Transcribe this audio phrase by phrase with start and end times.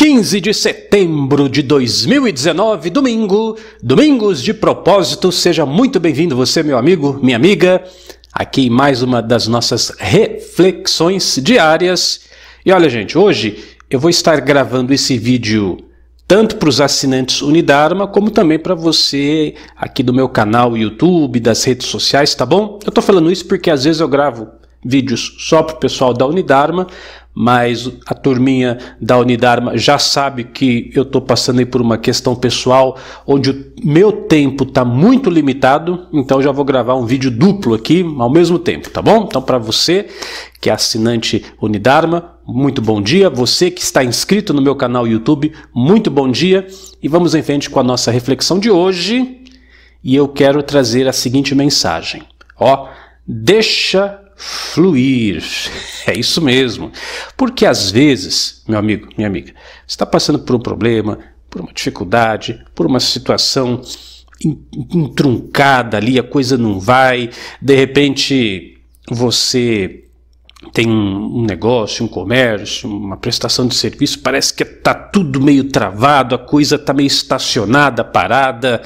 [0.00, 5.30] 15 de setembro de 2019, domingo, Domingos de Propósito.
[5.30, 7.84] Seja muito bem-vindo, você, meu amigo, minha amiga,
[8.32, 12.22] aqui em mais uma das nossas reflexões diárias.
[12.64, 15.76] E olha, gente, hoje eu vou estar gravando esse vídeo
[16.26, 21.62] tanto para os assinantes Unidarma, como também para você aqui do meu canal YouTube, das
[21.62, 22.78] redes sociais, tá bom?
[22.86, 24.48] Eu tô falando isso porque às vezes eu gravo
[24.82, 26.86] vídeos só para o pessoal da Unidarma,
[27.34, 32.98] mas a turminha da Unidarma já sabe que eu estou passando por uma questão pessoal
[33.26, 38.04] onde o meu tempo está muito limitado, então já vou gravar um vídeo duplo aqui
[38.18, 39.24] ao mesmo tempo, tá bom?
[39.28, 40.06] Então para você
[40.60, 43.30] que é assinante Unidarma, muito bom dia.
[43.30, 46.66] Você que está inscrito no meu canal YouTube, muito bom dia.
[47.02, 49.42] E vamos em frente com a nossa reflexão de hoje.
[50.02, 52.22] E eu quero trazer a seguinte mensagem.
[52.58, 52.88] Ó,
[53.26, 55.44] deixa fluir.
[56.06, 56.90] É isso mesmo.
[57.36, 59.52] Porque às vezes, meu amigo, minha amiga,
[59.86, 63.82] está passando por um problema, por uma dificuldade, por uma situação
[64.42, 70.04] entruncada ali, a coisa não vai, de repente você
[70.72, 76.34] tem um negócio, um comércio, uma prestação de serviço, parece que está tudo meio travado,
[76.34, 78.82] a coisa está meio estacionada, parada,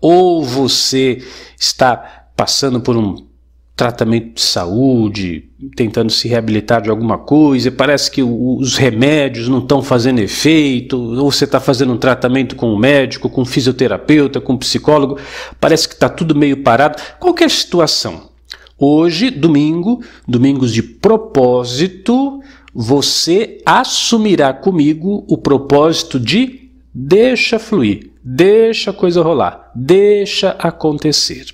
[0.00, 1.22] ou você
[1.58, 3.33] está passando por um
[3.76, 9.82] tratamento de saúde, tentando se reabilitar de alguma coisa, parece que os remédios não estão
[9.82, 14.52] fazendo efeito, ou você está fazendo um tratamento com um médico, com um fisioterapeuta, com
[14.52, 15.18] um psicólogo,
[15.60, 17.02] parece que está tudo meio parado.
[17.18, 18.30] Qualquer situação.
[18.78, 22.40] Hoje, domingo, domingos de propósito,
[22.72, 31.46] você assumirá comigo o propósito de deixa fluir, deixa a coisa rolar, deixa acontecer.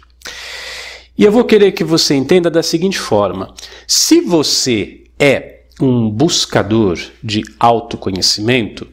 [1.21, 3.53] E eu vou querer que você entenda da seguinte forma:
[3.87, 8.89] se você é um buscador de autoconhecimento,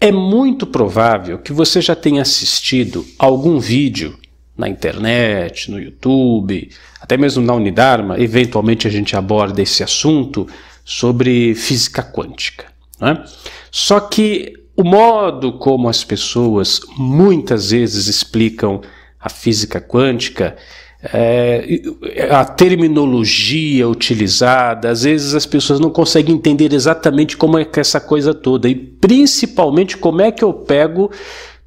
[0.00, 4.18] é muito provável que você já tenha assistido algum vídeo
[4.56, 10.48] na internet, no YouTube, até mesmo na Unidarma, eventualmente a gente aborda esse assunto
[10.82, 12.64] sobre física quântica.
[12.98, 13.22] Né?
[13.70, 18.80] Só que o modo como as pessoas muitas vezes explicam
[19.20, 20.56] a física quântica
[21.02, 21.82] é,
[22.30, 27.82] a terminologia utilizada, às vezes as pessoas não conseguem entender exatamente como é que é
[27.82, 31.10] essa coisa toda e principalmente como é que eu pego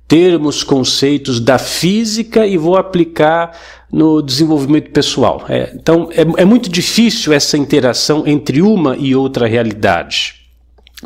[0.07, 3.57] termos, conceitos da física e vou aplicar
[3.91, 5.43] no desenvolvimento pessoal.
[5.49, 10.45] É, então é, é muito difícil essa interação entre uma e outra realidade.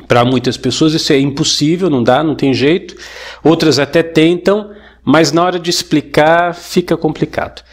[0.08, 2.96] Para muitas pessoas isso é impossível, não dá, não tem jeito.
[3.44, 4.70] Outras até tentam,
[5.04, 7.64] mas na hora de explicar fica complicado.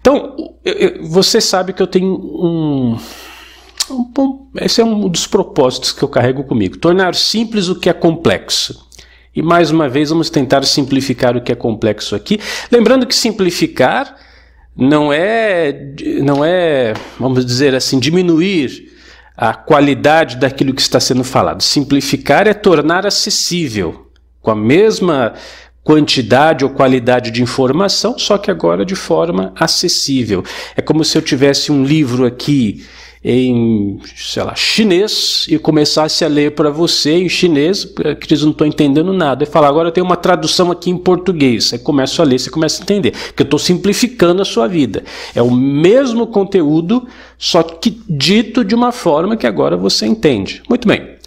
[0.00, 2.98] Então, eu, eu, você sabe que eu tenho um,
[3.90, 7.92] um, Esse é um dos propósitos que eu carrego comigo: tornar simples o que é
[7.92, 8.88] complexo.
[9.34, 12.40] E mais uma vez, vamos tentar simplificar o que é complexo aqui.
[12.70, 14.16] Lembrando que simplificar
[14.76, 18.90] não é, não é, vamos dizer assim, diminuir
[19.36, 21.62] a qualidade daquilo que está sendo falado.
[21.62, 24.10] Simplificar é tornar acessível,
[24.40, 25.34] com a mesma
[25.82, 30.44] quantidade ou qualidade de informação, só que agora de forma acessível.
[30.76, 32.84] É como se eu tivesse um livro aqui
[33.22, 38.50] em, sei lá, chinês e começasse a ler para você em chinês, que eles não
[38.50, 41.72] estão entendendo nada, e falar, agora eu tenho uma tradução aqui em português.
[41.72, 45.04] Aí começo a ler, você começa a entender, que eu estou simplificando a sua vida.
[45.34, 50.62] É o mesmo conteúdo, só que dito de uma forma que agora você entende.
[50.68, 51.19] Muito bem.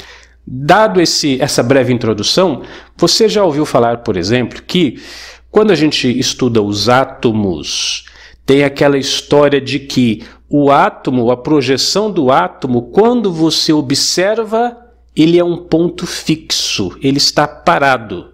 [0.46, 2.64] Dado esse, essa breve introdução,
[2.98, 5.02] você já ouviu falar, por exemplo, que
[5.50, 8.06] quando a gente estuda os átomos,
[8.46, 14.78] tem aquela história de que o átomo, a projeção do átomo, quando você observa,
[15.16, 18.34] ele é um ponto fixo, ele está parado.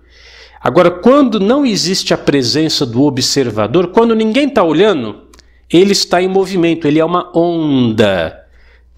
[0.62, 5.24] Agora, quando não existe a presença do observador, quando ninguém está olhando,
[5.70, 8.39] ele está em movimento, ele é uma onda.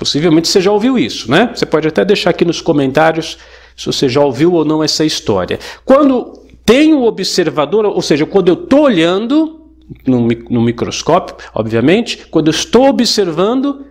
[0.02, 1.52] Possivelmente você já ouviu isso, né?
[1.54, 3.38] Você pode até deixar aqui nos comentários
[3.78, 5.60] se você já ouviu ou não essa história.
[5.86, 9.62] Quando tem o observador, ou seja, quando eu estou olhando
[10.08, 13.86] no, no microscópio, obviamente, quando eu estou observando,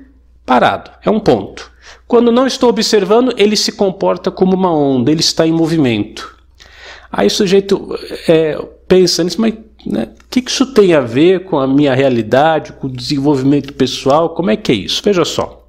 [0.44, 1.70] parado, é um ponto.
[2.08, 6.36] Quando não estou observando, ele se comporta como uma onda, ele está em movimento.
[7.12, 7.96] Aí o sujeito
[8.26, 9.54] é, pensa nisso, mas
[9.86, 14.30] né, o que isso tem a ver com a minha realidade, com o desenvolvimento pessoal?
[14.30, 15.00] Como é que é isso?
[15.04, 15.59] Veja só.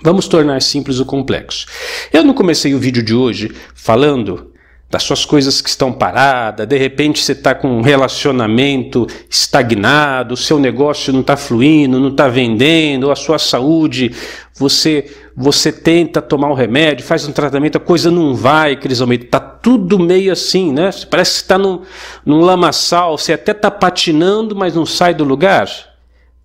[0.00, 1.66] Vamos tornar simples o complexo.
[2.12, 4.52] Eu não comecei o vídeo de hoje falando
[4.92, 10.36] das suas coisas que estão paradas, de repente você está com um relacionamento estagnado, o
[10.36, 14.14] seu negócio não está fluindo, não está vendendo, a sua saúde,
[14.54, 19.40] você você tenta tomar um remédio, faz um tratamento, a coisa não vai, Crisalmeida, está
[19.40, 20.90] tudo meio assim, né?
[21.10, 21.80] Parece que está num,
[22.22, 25.70] num lamaçal, você até está patinando, mas não sai do lugar.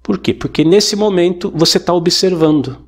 [0.02, 0.34] Por quê?
[0.34, 2.87] Porque nesse momento você está observando.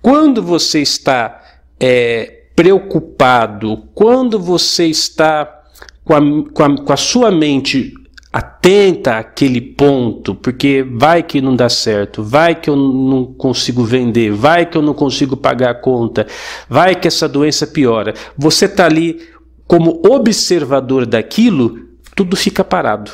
[0.00, 1.40] Quando você está
[1.78, 5.62] é, preocupado, quando você está
[6.04, 6.20] com a,
[6.52, 7.94] com a, com a sua mente
[8.32, 14.32] atenta àquele ponto, porque vai que não dá certo, vai que eu não consigo vender,
[14.32, 16.26] vai que eu não consigo pagar a conta,
[16.68, 18.14] vai que essa doença piora.
[18.38, 19.20] Você está ali
[19.66, 21.78] como observador daquilo,
[22.16, 23.12] tudo fica parado.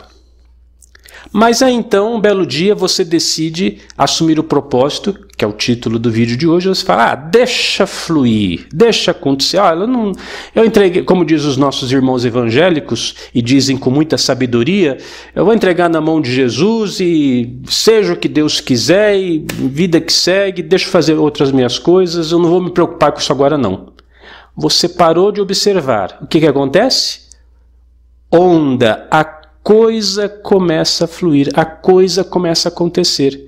[1.33, 5.99] Mas aí então, um belo dia, você decide assumir o propósito, que é o título
[5.99, 9.61] do vídeo de hoje, você fala, ah, deixa fluir, deixa acontecer.
[9.61, 10.13] Ah, eu, não,
[10.55, 14.99] eu entreguei, como diz os nossos irmãos evangélicos, e dizem com muita sabedoria,
[15.35, 20.01] eu vou entregar na mão de Jesus e seja o que Deus quiser, e vida
[20.01, 23.33] que segue, deixa eu fazer outras minhas coisas, eu não vou me preocupar com isso
[23.33, 23.93] agora não.
[24.57, 26.19] Você parou de observar.
[26.21, 27.29] O que, que acontece?
[28.31, 29.38] Onda, a
[29.69, 33.47] coisa começa a fluir, a coisa começa a acontecer.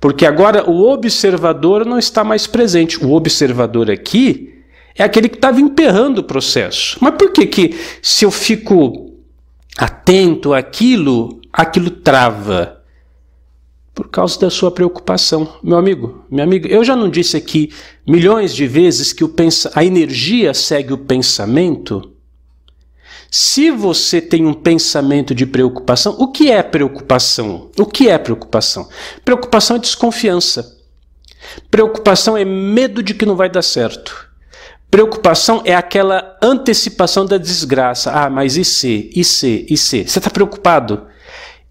[0.00, 3.04] Porque agora o observador não está mais presente.
[3.04, 4.62] O observador aqui
[4.96, 6.96] é aquele que estava emperrando o processo.
[7.02, 9.12] Mas por que que se eu fico
[9.76, 12.80] atento àquilo, aquilo trava?
[13.94, 15.58] Por causa da sua preocupação.
[15.62, 17.70] Meu amigo, minha amiga, eu já não disse aqui
[18.06, 22.10] milhões de vezes que o pensa, a energia segue o pensamento?
[23.30, 27.70] Se você tem um pensamento de preocupação, o que é preocupação?
[27.78, 28.88] O que é preocupação?
[29.24, 30.78] Preocupação é desconfiança.
[31.70, 34.28] Preocupação é medo de que não vai dar certo.
[34.90, 38.10] Preocupação é aquela antecipação da desgraça.
[38.10, 39.10] Ah, mas e se?
[39.14, 39.66] E se?
[39.68, 40.08] E se?
[40.08, 41.06] Você está preocupado?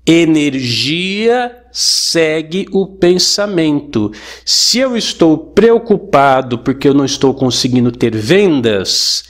[0.05, 4.11] Energia segue o pensamento.
[4.45, 9.25] Se eu estou preocupado porque eu não estou conseguindo ter vendas,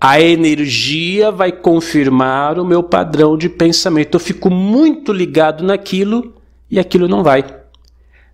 [0.00, 4.14] a energia vai confirmar o meu padrão de pensamento.
[4.14, 6.34] Eu fico muito ligado naquilo
[6.70, 7.44] e aquilo não vai.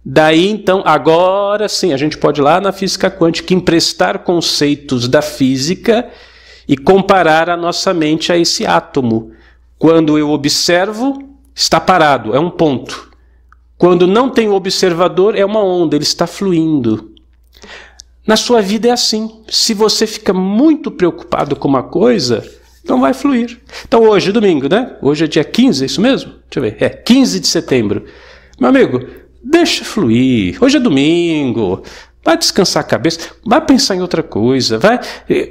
[0.05, 5.23] Daí então, agora sim, a gente pode ir lá na física quântica emprestar conceitos da
[5.23, 6.11] física
[6.67, 9.31] e comparar a nossa mente a esse átomo.
[9.79, 11.23] Quando eu observo,
[11.55, 13.11] está parado, é um ponto.
[13.79, 17.13] Quando não tem o observador, é uma onda, ele está fluindo.
[18.27, 19.43] Na sua vida é assim.
[19.49, 22.49] Se você fica muito preocupado com uma coisa,
[22.85, 23.61] não vai fluir.
[23.87, 24.97] Então hoje, domingo, né?
[25.03, 26.33] Hoje é dia 15, é isso mesmo?
[26.51, 26.77] Deixa eu ver.
[26.81, 28.05] É, 15 de setembro.
[28.59, 29.05] Meu amigo,
[29.43, 30.63] deixa fluir.
[30.63, 31.83] Hoje é domingo.
[32.25, 35.01] Vai descansar a cabeça, vai pensar em outra coisa, vai.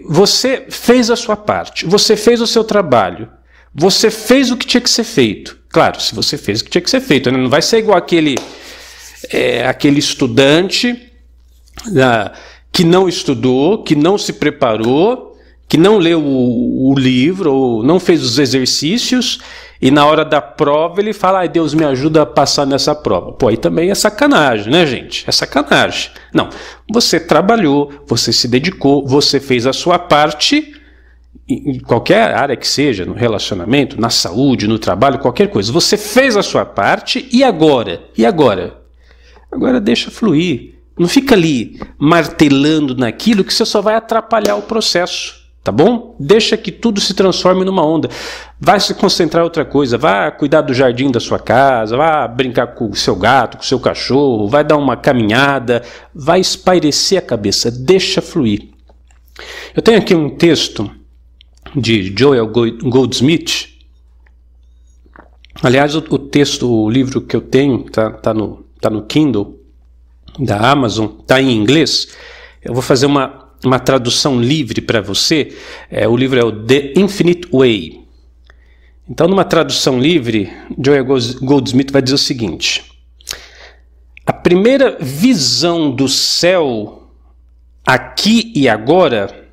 [0.07, 3.27] Você fez a sua parte, você fez o seu trabalho,
[3.75, 5.57] você fez o que tinha que ser feito.
[5.67, 7.37] Claro, se você fez o que tinha que ser feito, né?
[7.37, 8.35] não vai ser igual aquele,
[9.29, 11.11] é, aquele estudante
[11.91, 12.33] da,
[12.71, 15.37] que não estudou, que não se preparou,
[15.67, 19.39] que não leu o, o livro, ou não fez os exercícios,
[19.81, 23.31] e na hora da prova ele fala: ai, Deus me ajuda a passar nessa prova.
[23.31, 25.23] Pô, aí também é sacanagem, né, gente?
[25.27, 26.11] É sacanagem.
[26.33, 26.49] Não,
[26.91, 30.75] você trabalhou, você se dedicou, você fez a sua parte
[31.49, 35.71] em qualquer área que seja, no relacionamento, na saúde, no trabalho, qualquer coisa.
[35.71, 38.01] Você fez a sua parte e agora?
[38.17, 38.81] E agora?
[39.51, 40.70] Agora deixa fluir.
[40.97, 45.41] Não fica ali martelando naquilo que você só vai atrapalhar o processo.
[45.63, 46.15] Tá bom?
[46.19, 48.09] Deixa que tudo se transforme numa onda.
[48.59, 49.95] Vai se concentrar em outra coisa.
[49.95, 51.95] Vai cuidar do jardim da sua casa.
[51.95, 54.47] Vai brincar com o seu gato, com o seu cachorro.
[54.47, 55.83] Vai dar uma caminhada.
[56.15, 57.69] Vai espairecer a cabeça.
[57.69, 58.69] Deixa fluir.
[59.75, 60.89] Eu tenho aqui um texto
[61.75, 63.69] de Joel Goldsmith.
[65.61, 69.60] Aliás, o, texto, o livro que eu tenho, tá, tá, no, tá no Kindle
[70.39, 72.09] da Amazon, está em inglês.
[72.63, 75.55] Eu vou fazer uma, uma tradução livre para você.
[75.89, 78.01] É, o livro é o The Infinite Way.
[79.09, 81.05] Então, numa tradução livre, Joel
[81.41, 82.83] Goldsmith vai dizer o seguinte:
[84.25, 87.09] A primeira visão do céu,
[87.85, 89.49] aqui e agora,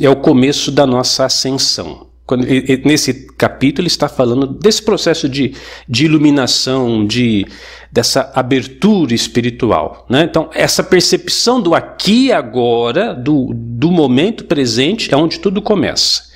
[0.00, 2.13] é o começo da nossa ascensão.
[2.26, 2.46] Quando,
[2.84, 5.54] nesse capítulo ele está falando desse processo de,
[5.86, 7.46] de iluminação, de,
[7.92, 10.06] dessa abertura espiritual.
[10.08, 10.22] Né?
[10.22, 16.32] Então, essa percepção do aqui e agora, do, do momento presente, é onde tudo começa.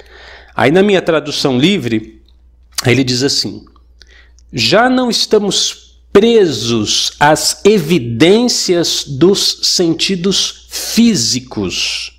[0.54, 2.20] Aí, na minha tradução livre,
[2.84, 3.64] ele diz assim:
[4.52, 12.17] já não estamos presos às evidências dos sentidos físicos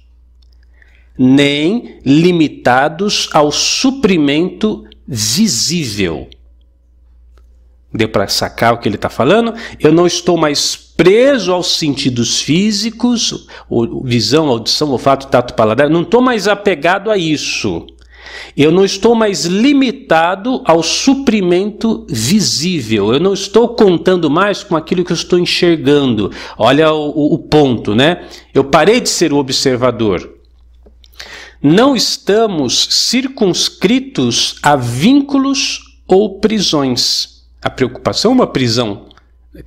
[1.21, 6.29] nem limitados ao suprimento visível.
[7.93, 9.53] Deu para sacar o que ele está falando?
[9.79, 13.47] Eu não estou mais preso aos sentidos físicos,
[14.03, 15.89] visão, audição, olfato, tato, paladar.
[15.89, 17.85] Não estou mais apegado a isso.
[18.55, 23.11] Eu não estou mais limitado ao suprimento visível.
[23.11, 26.31] Eu não estou contando mais com aquilo que eu estou enxergando.
[26.57, 28.23] Olha o, o ponto, né?
[28.53, 30.38] Eu parei de ser o observador.
[31.61, 37.43] Não estamos circunscritos a vínculos ou prisões.
[37.61, 39.07] A preocupação é uma prisão.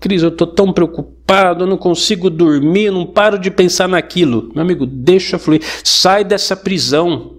[0.00, 4.50] Cris, eu estou tão preocupado, eu não consigo dormir, não paro de pensar naquilo.
[4.54, 5.60] Meu amigo, deixa fluir.
[5.84, 7.34] Sai dessa prisão.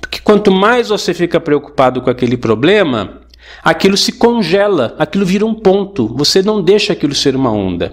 [0.00, 3.20] Porque quanto mais você fica preocupado com aquele problema,
[3.62, 6.08] aquilo se congela, aquilo vira um ponto.
[6.16, 7.92] Você não deixa aquilo ser uma onda.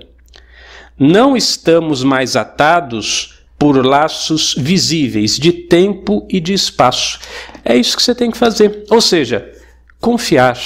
[0.98, 7.20] Não estamos mais atados por laços visíveis de tempo e de espaço.
[7.64, 8.86] É isso que você tem que fazer.
[8.90, 9.52] Ou seja,
[10.00, 10.58] confiar.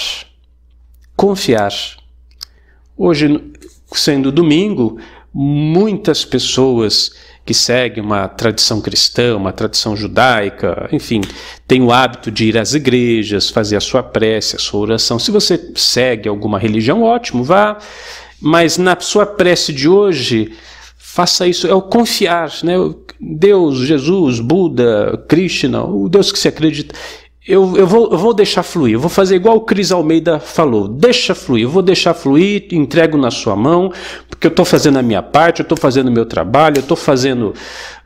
[1.16, 1.74] Confiar.
[2.96, 3.44] Hoje,
[3.92, 5.00] sendo domingo,
[5.34, 7.12] muitas pessoas
[7.44, 11.22] que segue uma tradição cristã, uma tradição judaica, enfim,
[11.68, 15.20] tem o hábito de ir às igrejas, fazer a sua prece, a sua oração.
[15.20, 17.78] Se você segue alguma religião, ótimo, vá.
[18.40, 20.54] Mas na sua prece de hoje,
[21.14, 22.74] faça isso, é o confiar, né?
[23.20, 26.96] Deus, Jesus, Buda, Krishna, o Deus que se acredita
[27.46, 30.88] eu, eu, vou, eu vou deixar fluir, eu vou fazer igual o Cris Almeida falou,
[30.88, 33.92] deixa fluir, eu vou deixar fluir, entrego na sua mão,
[34.30, 36.96] porque eu estou fazendo a minha parte, eu estou fazendo o meu trabalho, eu estou
[36.96, 37.54] fazendo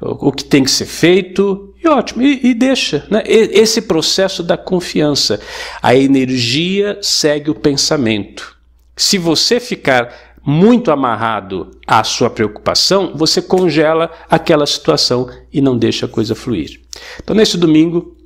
[0.01, 3.05] o, que tem que ser feito, e ótimo, e, e deixa.
[3.11, 3.21] Né?
[3.27, 5.39] Esse processo da confiança,
[5.83, 8.57] a energia segue o pensamento.
[8.95, 10.11] Se você ficar
[10.47, 16.79] muito amarrado à sua preocupação, você congela aquela situação e não deixa a coisa fluir.
[17.21, 18.17] Então, nesse domingo,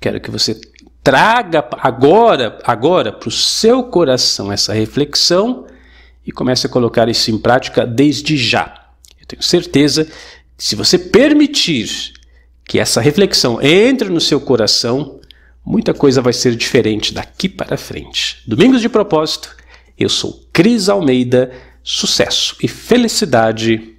[0.00, 0.58] Quero que você
[1.04, 5.66] traga agora, agora para o seu coração essa reflexão
[6.26, 8.88] e comece a colocar isso em prática desde já.
[9.20, 10.06] Eu tenho certeza
[10.56, 12.14] que se você permitir
[12.64, 15.20] que essa reflexão entre no seu coração,
[15.64, 18.42] muita coisa vai ser diferente daqui para frente.
[18.46, 19.54] Domingos de propósito,
[20.00, 21.52] eu sou Cris Almeida,
[21.82, 23.96] sucesso e felicidade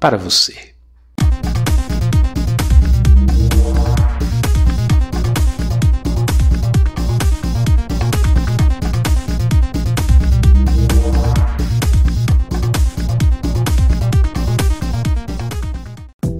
[0.00, 0.68] para você.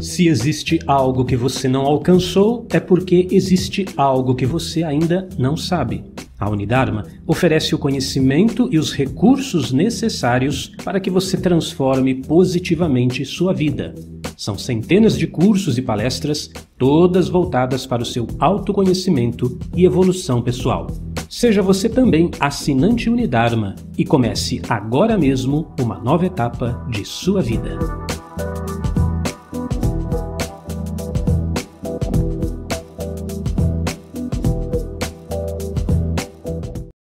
[0.01, 5.57] Se existe algo que você não alcançou, é porque existe algo que você ainda não
[5.57, 6.08] sabe.
[6.39, 13.53] A Unidarma oferece o conhecimento e os recursos necessários para que você transforme positivamente sua
[13.53, 13.95] vida.
[14.37, 20.87] São centenas de cursos e palestras, todas voltadas para o seu autoconhecimento e evolução pessoal.
[21.29, 27.79] Seja você também assinante Unidarma e comece agora mesmo uma nova etapa de sua vida.